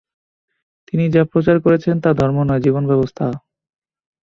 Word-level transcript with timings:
তিনি 0.87 1.05
যা 1.09 1.21
প্রচার 1.31 1.57
করেছেন 1.65 1.95
তা 2.03 2.09
ধর্ম 2.13 2.37
নয়, 2.43 2.63
জীবন 2.65 2.83
ব্যবস্থা। 2.87 3.25